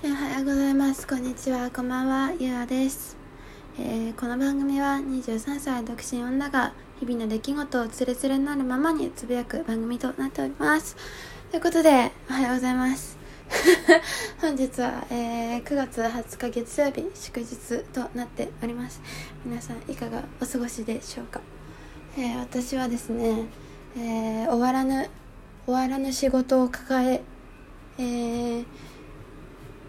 [0.00, 1.08] おはようございます。
[1.08, 3.16] こんにちはこんばんはゆうあです、
[3.76, 10.94] えーこの番組は23歳独身女が日々の出来事をつれつれになるままにつぶやく番組となっております。
[11.50, 13.18] ということでおはようございます。
[14.40, 19.02] 本日は、えー9月20日月曜日祝日となっております。
[19.44, 21.40] 皆さんいかがお過ごしでしょうか、
[22.16, 23.46] えー私はですね、
[23.96, 25.10] え終わらぬ
[25.66, 27.20] 終わらぬ仕事を抱え
[27.98, 28.64] えー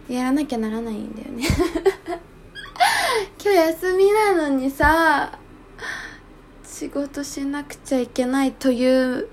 [0.10, 1.46] やらなきゃならないんだよね。
[3.42, 5.38] 今日休みなのにさ
[6.64, 9.28] 仕事しなくちゃいけないという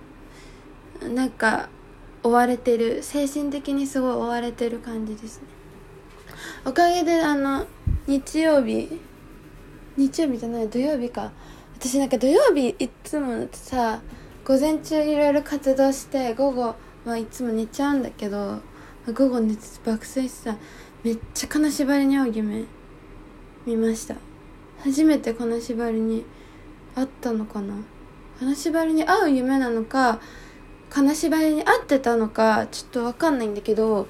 [1.14, 1.68] なんか
[2.22, 5.46] 追われてる精神的にすごい追われてる感じですね。
[6.64, 7.66] おかげであの
[8.06, 9.00] 日曜日
[9.96, 11.32] 日曜日じゃない土曜日か。
[11.78, 14.00] 私なんか土曜日いつもさ
[14.44, 16.74] 午前中いろいろ活動して午後
[17.04, 18.60] はいつも寝ちゃうんだけど
[19.12, 20.56] 午後寝て爆睡してさ
[21.04, 22.64] めっちゃ金縛りに合う夢
[23.64, 24.16] 見ました。
[24.80, 26.24] 初めて金縛りに
[26.94, 27.74] 会ったのかな。
[28.38, 30.20] 金縛りに会う夢なのか
[30.90, 34.08] 金縛りに会ってたのかちょっとわかんないんだけど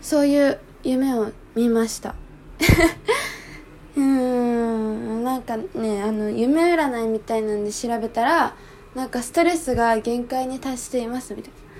[0.00, 2.14] そういう夢を見ました。
[3.96, 8.54] うーんなんかねあの夢占いみたいなんで調べたら
[8.94, 11.71] なんかストレスが限界に達していますみたいな。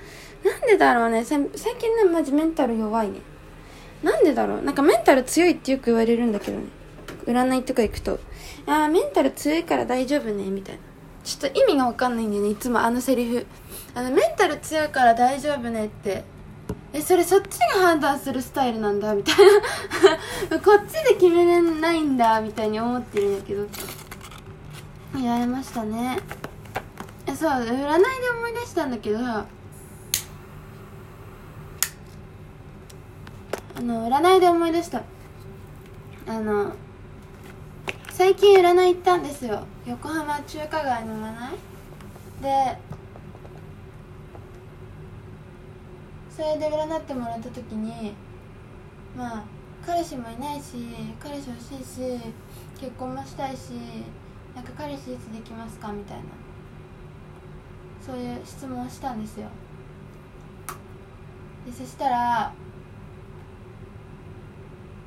[0.44, 1.24] なんでだろうね。
[1.24, 1.38] 最
[1.76, 3.20] 近ねマジメンタル弱いね。
[4.02, 4.62] なんでだろう。
[4.62, 6.64] なんかメンタル強いってよく言われるんだけどね。
[7.26, 8.18] 占いとか行くと
[8.66, 10.80] 「ああメンタル強いから大丈夫ね」みたいな。
[11.22, 12.50] ちょっと意味がわかんないんだよね。
[12.50, 13.46] いつもあのセリフ。
[13.94, 16.24] あのメンタル強いから大丈夫ねって。
[16.92, 19.14] えそれそっちが判断するスタイルなんだ。
[19.14, 19.34] みたい
[20.50, 20.58] な。
[20.58, 22.40] こっちで決めれないんだ。
[22.40, 23.66] みたいに思ってるんやけど。
[25.14, 26.18] 言われましたね。
[27.26, 27.74] えそう占いで
[28.36, 29.46] 思い出したんだけどさ
[33.82, 35.02] の占いで思い出した。
[36.26, 36.72] あの
[38.10, 39.64] 最近占い行ったんですよ。
[39.86, 42.42] 横浜中華街の占い。
[42.42, 42.78] で
[46.30, 48.14] それで占ってもらった時に
[49.16, 49.44] まあ
[49.84, 52.20] 彼氏もいないし彼氏欲しいし
[52.80, 53.72] 結婚もしたいし
[54.54, 56.24] なんか彼氏いつできますかみたいな。
[58.04, 59.46] そういう質問をしたんですよ。
[61.64, 62.52] でそしたら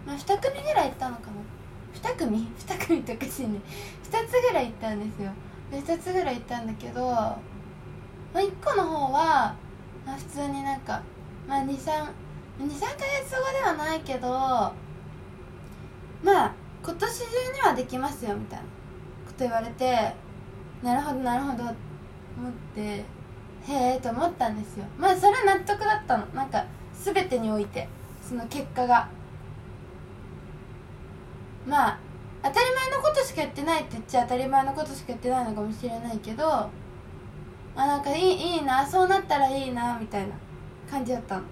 [0.06, 2.10] まあ、2組ぐらい行ったのかな。
[2.10, 3.60] 2組 ?2 組っておかしいね。
[4.04, 5.32] 2つぐらい行ったんですよ。
[5.72, 7.40] で2つぐらい行ったんだけど、ま
[8.36, 9.56] あ、1個の方は、
[10.06, 11.02] まあ、普通になんか、
[11.48, 12.08] まあ、23
[12.60, 14.74] 23ヶ月後ではないけどま
[16.46, 18.66] あ今年中にはできますよみたいな
[19.26, 20.14] こと言われて
[20.82, 21.76] なるほどなるほど思っ
[22.74, 23.04] てへ
[23.68, 24.86] えと思ったんですよ。
[24.98, 26.26] まあそれは納得だったの。
[26.36, 26.64] なんか
[26.94, 27.88] 全てにおいて
[28.22, 29.10] その結果が。
[31.68, 32.00] まあ
[32.44, 36.70] 当たり前のことしかやってないって言っちゃ当たり前のことしかやってないのかもしれないけどあ
[37.76, 40.34] なんかいいいいなそうなったらいいなみたいな
[40.90, 41.44] 感じだったの。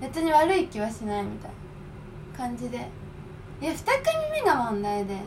[0.00, 1.50] 別に悪い気はしないみたい
[2.32, 2.76] な感じで。
[3.60, 5.14] いや2組目が問題で。
[5.14, 5.18] 2,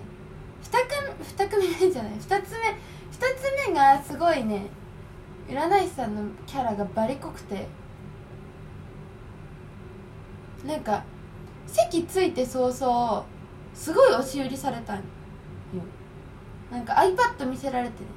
[1.05, 2.13] 組2組目じゃない。
[2.13, 4.67] 2つ目2つ目がすごいね
[5.47, 7.67] 占い師さんのキャラがバリ濃くて。
[10.65, 11.03] なんか
[11.65, 13.25] 席ついて早々
[13.73, 15.03] すごい押し売りされたんよ。
[16.71, 18.09] なんか iPad 見せられてね。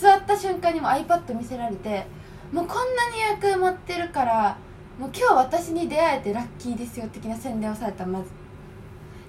[0.00, 2.06] 座った瞬間にも iPad 見せられて
[2.52, 4.58] もうこんなに予約埋まってるから
[4.98, 8.26] もう今日私に出会えてラッキーですよ的な宣伝をされたまず。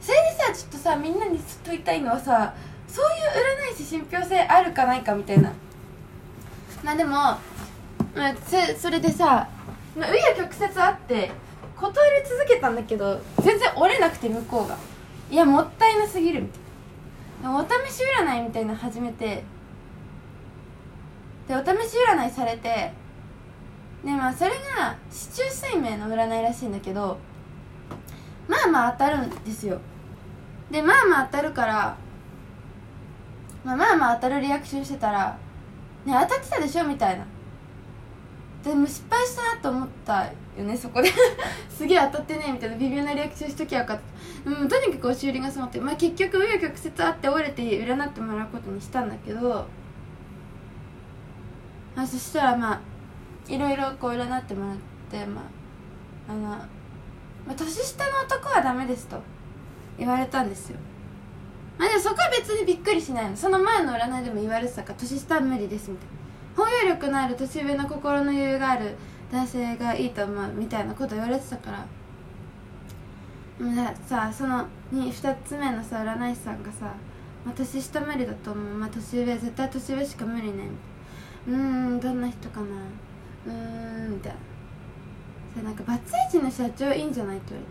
[0.01, 2.53] それでさちょっとさみんなに問いたいのはさ
[2.87, 5.51] そういう占い師信憑性あるかないかみたいな。
[6.83, 7.39] まあでも、ま
[8.15, 8.35] あ、
[8.77, 9.47] それでさ
[9.97, 11.31] まあ曲折あって
[11.75, 14.77] 断り続けたんだけど全然折れなくて向こうが。
[15.29, 16.47] いやもったいなすぎる。
[17.43, 19.43] お試し占いみたいなの始めて。
[21.47, 22.91] でお試し占いされて。
[24.03, 27.17] でまあそれが市中水明の占いらしいんだけど
[28.47, 29.79] まあまあ当たるんですよ。
[30.71, 31.97] でまあまあ当たるから、
[33.63, 35.37] まあ、まあまあ当たるリアクションしてたら
[36.05, 37.25] 「ね当たってたでしょ」みたいな。
[38.63, 41.09] でも失敗したなと思ったよねそこで。
[41.69, 43.99] すげえ当たってねみたいな微妙なリアクションしときゃよかっ
[44.45, 44.51] た。
[44.51, 49.65] うんとにかく押し売りが済まってまあ結局紆余曲折あって折れて占ってもらうことにしたんだけど
[51.95, 52.79] あそしたらまあ
[53.51, 54.77] いろいろこう占ってもらっ
[55.09, 56.67] てまああの、ま
[57.49, 59.21] あ、年下の男はダメですと
[59.97, 60.77] 言われたんですよ。
[61.77, 63.35] まあでもそこは別にびっくりしないの。
[63.35, 66.18] その前の占いでも言われてたから年下は無理ですみたいな。
[66.59, 68.97] 包容力のある年上の心の余裕がある
[69.31, 71.85] 男性がいいと思うみたいなこと言われてたから。
[74.05, 76.93] さあその 2, 2つ目のさ占い師さんがさ
[77.45, 80.63] 「まあ、年下無理だと思う、まあ、年上絶対年上しか無理ね」
[81.47, 82.65] うーんどんな人かな。
[83.47, 84.37] うーんみたいな。
[85.55, 87.65] さなんかバツイチの社長いいんじゃないって言わ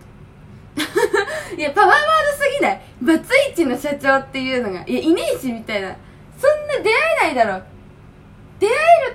[0.76, 1.61] れて。
[1.61, 2.02] いやパワーワード
[2.44, 2.81] すぎない。
[3.02, 5.94] バツイチの社長っていうのがいやいねえしみたいな。
[6.38, 6.93] そんな出会
[7.23, 7.52] えないだろ。
[7.52, 7.78] 出会える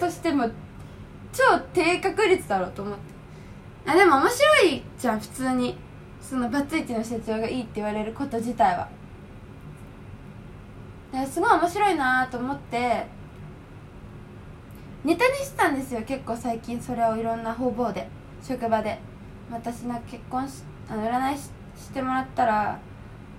[0.03, 0.49] としても
[1.31, 3.13] 超低確率だろうと思って。
[3.91, 5.77] あでも面白いじゃん普通に。
[6.21, 8.87] そのバツイチの社長がいいって言われること自体は。
[11.27, 13.05] すごい面白いなと思って。
[15.03, 18.07] ネタにしてたんですよ結構最近それをいろんな方々で。
[18.41, 18.99] 職場で。
[19.51, 22.79] 私なんか結婚しあの占いししてもらったら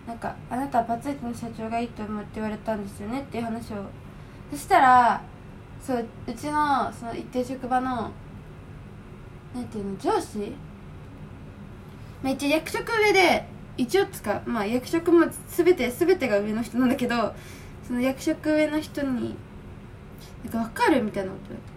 [0.07, 3.77] なんか「あなたはバツイチの社長がいいと思」って言われたんですよねっていう話を。
[4.51, 5.23] そしたら
[5.85, 8.11] そううちのその一定職場の
[9.55, 10.39] なんていうの上司？
[12.23, 13.47] まあ一応役職上で
[13.77, 17.35] 一応つかまあ役職も全て全てが上の人なんだけど
[17.87, 19.37] その役職上の人に
[20.45, 21.75] なんか分かるみたいなこと言われて。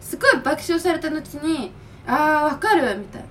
[0.00, 1.70] すごい爆笑された後に
[2.06, 3.28] ああ分かるみたいな。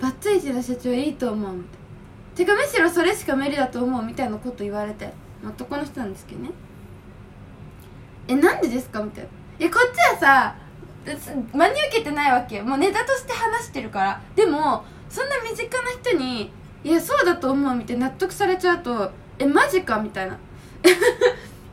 [0.00, 2.36] バツイチの社長いいと思うみたいな。
[2.36, 5.12] てかむしろそれしか無理だと思うみたいなこと言われて
[5.46, 6.50] 男の人なんですけどね。
[8.28, 9.02] えなんでですか？
[9.02, 9.30] みたいな。
[9.58, 10.54] えこっちはさ
[11.52, 14.20] 真に受けてないわけもうネタとして話してるから。
[14.34, 16.50] でもそんな身近な人に
[16.82, 20.38] いやそうだと思うみたいな納得されちゃうとえマジかみたいな。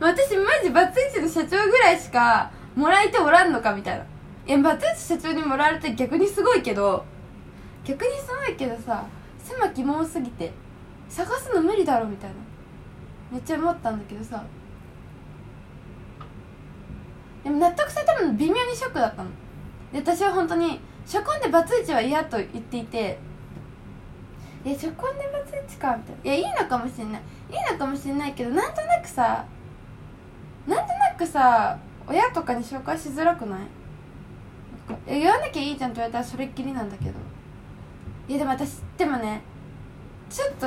[0.00, 4.04] 私マジバツイチの社長ぐらいしかもらえておらんのかみたいな。
[4.46, 7.04] えバツイチ社長にもらえるって逆にすごいけど。
[7.84, 9.04] 逆にすごいけどさ
[9.40, 10.52] 狭き門すぎて
[11.08, 12.36] 探すの無理だろみたいな。
[13.32, 14.44] めっちゃ思ったんだけどさ。
[17.44, 19.30] でも納得されたの微妙にショックだったの。
[19.92, 23.18] で私は本当に初婚でバツイチは嫌と言っていて
[24.64, 29.44] いや初婚でバツイチかみたいないやいいのかもしれないいいのかもしれないけどなんとなくさ
[30.66, 35.20] なんとなくさ親とかに紹介しづらくない？
[35.20, 37.10] 言わなきゃいいじゃんって言われたらそれっきりなんだけど。
[38.28, 39.42] いやでも私でもね
[40.30, 40.66] ちょっと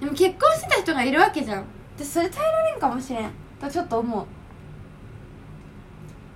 [0.00, 1.64] でも結婚してた人がいるわけじゃん。
[1.98, 3.30] でそれ耐えられんかもしれん。
[3.60, 4.26] とちょっと思う。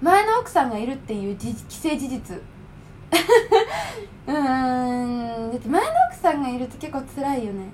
[0.00, 2.36] 前の奥さんがいるっていう既成事実。
[4.26, 7.68] うーんだって前の奥さんがいると結構辛いよね。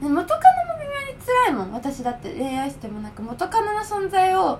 [0.00, 2.32] 元カノも微妙に辛いもん私だって。
[2.34, 4.58] 恋愛してもなんか元カノの存在を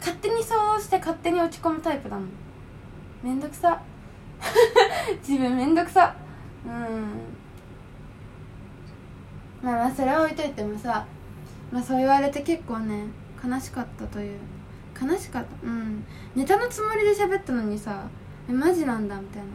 [0.00, 2.28] 勝手に想像して勝手に落ち込むタイプだもん。
[3.22, 3.80] めんどくさ。
[5.26, 6.14] 自分めんどくさ。
[6.66, 7.32] うん。
[9.62, 11.06] まあまあそれは置いといてもさ
[11.70, 13.04] まあそう言われて結構ね
[13.44, 14.38] 悲しかったという。
[15.00, 15.66] 悲しかった。
[15.66, 16.04] うん。
[16.34, 18.08] ネタのつもりで喋ったのにさ
[18.48, 19.48] えマジなんだみたいな。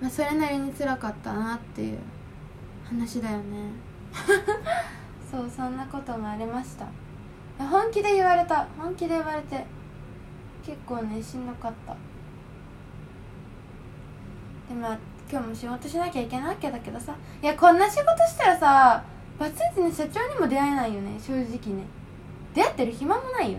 [0.00, 1.98] まあそれなりに辛かったなっていう
[2.84, 3.72] 話だよね。
[5.30, 6.86] そうそんなこともありました。
[7.58, 8.66] 本気で言われた。
[8.78, 9.64] 本気で言われて
[10.64, 11.96] 結構ねしんどかった。
[14.68, 14.98] でまあ
[15.30, 17.14] 今日も仕事しなきゃいけないわけだけどさ。
[17.42, 19.04] いやこんな仕事したらさ
[19.38, 21.18] バツイチの社長にも出会えないよね。
[21.20, 21.84] 正直ね。
[22.54, 23.58] 出会ってる暇もないよ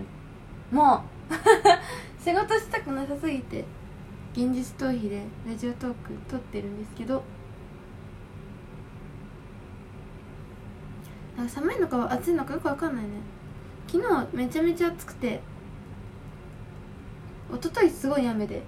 [0.72, 1.34] もう。
[2.24, 3.64] 仕事したくなさすぎて。
[4.34, 7.24] 現実逃避でラジオトーク撮ってるんですけど。
[11.48, 13.10] 寒いのか暑いのかよくわかんないね。
[13.88, 15.42] 昨日めちゃめちゃ暑くて
[17.52, 18.62] 一昨日すごい雨で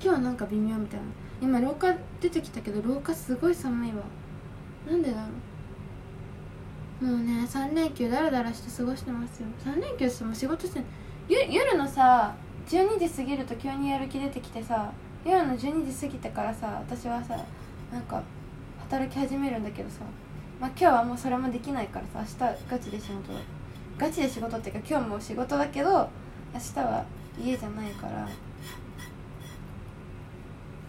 [0.00, 1.06] 今日はなんか微妙みたいな。
[1.40, 4.02] 今廊下出てきたけど廊下すごい寒いわ。
[4.88, 5.28] なんでだろ
[7.02, 7.06] う。
[7.06, 9.46] もうね3連休ダラダラして過ごしてますよ。
[9.64, 10.80] 3連休しても仕事して
[11.28, 12.34] ゆ夜のさ
[12.66, 14.92] 12時過ぎると急にやる気出てきてさ
[15.24, 17.36] 夜の12時過ぎてからさ私はさ
[17.92, 18.22] なんか
[18.78, 20.00] 働き始めるんだけどさ
[20.60, 23.32] まあ今日はもうそれもできないからさ明日ガチで仕事
[23.98, 26.08] ガチで仕事っていうか今日も仕事だけど
[26.52, 27.04] 明日は
[27.42, 28.28] 家じゃないから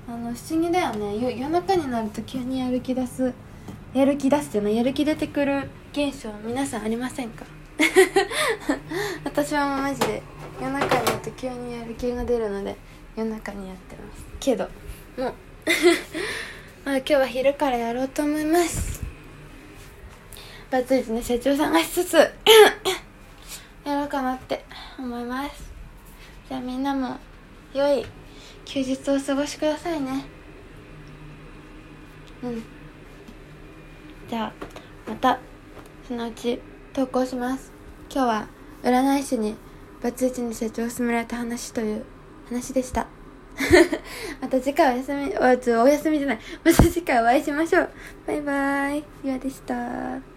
[0.08, 1.18] あの不思議だよね。
[1.38, 3.34] 夜中になると急にやる気出す
[3.94, 7.46] やる気出すっていうのやる気出てくる現象皆さんありませんか？
[9.24, 10.22] 私はもうマジで
[10.62, 12.76] 夜中になると急にやる気が出るので
[13.16, 14.24] 夜中にやってます。
[14.40, 14.70] けど
[15.18, 15.34] もう
[16.86, 19.04] まあ今日は昼からやろうと思います。
[20.70, 22.16] バツイチの社長さんがしつつ
[23.86, 24.64] やろうかなって
[25.00, 25.64] 思います。
[26.50, 27.18] じゃあみんなも
[27.74, 28.06] 良い
[28.66, 30.26] 休日をお過ごしくださいね。
[32.44, 32.64] うん。
[34.28, 34.54] じゃあ
[35.08, 35.40] また
[36.08, 36.60] そのうち
[36.94, 37.72] 投稿します。
[38.12, 38.48] 今日は
[38.84, 39.56] 占い師に
[40.02, 42.06] バツイチに成長を進められた話という
[42.48, 43.08] 話でした。
[44.42, 46.40] また次回お休みおお休みじゃない。
[46.64, 47.90] また次回お会いしましょう。
[48.28, 49.04] バイバーイ。
[49.24, 50.35] ゆあでした。